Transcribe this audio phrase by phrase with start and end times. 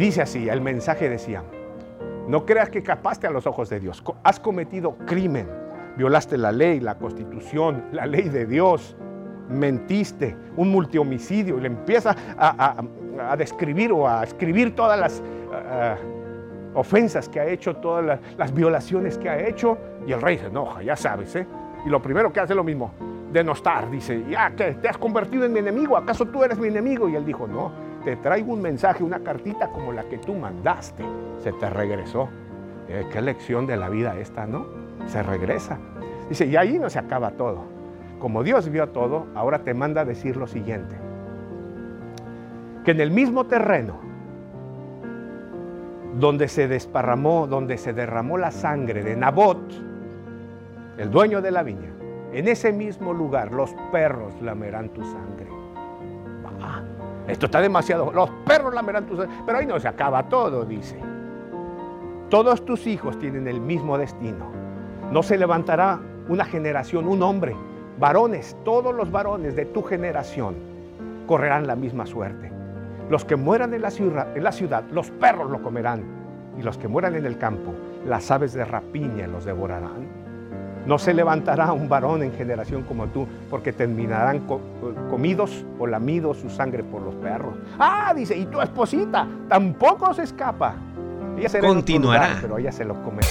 [0.00, 1.44] dice así, el mensaje decía,
[2.26, 5.48] no creas que escapaste a los ojos de Dios, has cometido crimen,
[5.96, 8.96] violaste la ley, la constitución, la ley de Dios,
[9.48, 15.22] mentiste, un multihomicidio, y le empieza a, describir o a escribir todas las
[16.74, 19.76] ofensas que ha hecho, todas las, violaciones que ha hecho,
[20.06, 21.46] y el rey se enoja, ya sabes, ¿eh?
[21.84, 22.92] Y lo primero que hace es lo mismo,
[23.32, 27.08] denostar, dice, ya que te has convertido en mi enemigo, ¿acaso tú eres mi enemigo?
[27.08, 31.04] Y él dijo, no, te traigo un mensaje, una cartita como la que tú mandaste,
[31.38, 32.28] se te regresó.
[32.88, 34.66] Eh, qué lección de la vida esta, ¿no?
[35.06, 35.78] Se regresa.
[36.28, 37.64] Dice, y ahí no se acaba todo.
[38.18, 40.94] Como Dios vio todo, ahora te manda a decir lo siguiente,
[42.84, 43.98] que en el mismo terreno
[46.18, 49.58] donde se desparramó, donde se derramó la sangre de Nabot,
[50.98, 51.90] el dueño de la viña,
[52.32, 55.48] en ese mismo lugar los perros lamerán tu sangre.
[57.30, 58.12] Esto está demasiado.
[58.12, 59.34] Los perros lamerán tu sangre.
[59.46, 60.98] Pero ahí no se acaba todo, dice.
[62.28, 64.50] Todos tus hijos tienen el mismo destino.
[65.12, 67.56] No se levantará una generación, un hombre,
[67.98, 70.54] varones, todos los varones de tu generación
[71.26, 72.50] correrán la misma suerte.
[73.08, 76.04] Los que mueran en la, ciudad, en la ciudad, los perros lo comerán.
[76.58, 77.74] Y los que mueran en el campo,
[78.06, 80.29] las aves de rapiña los devorarán.
[80.86, 84.46] No se levantará un varón en generación como tú, porque terminarán
[85.10, 87.54] comidos o lamidos su sangre por los perros.
[87.78, 90.74] Ah, dice, y tu esposita tampoco se escapa.
[91.38, 92.38] Ella Continuará.
[92.40, 93.28] pero ella se lo comerá.